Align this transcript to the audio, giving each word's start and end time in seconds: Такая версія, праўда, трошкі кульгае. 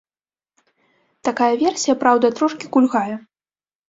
Такая 1.29 1.49
версія, 1.63 1.95
праўда, 2.05 2.31
трошкі 2.39 2.71
кульгае. 2.77 3.15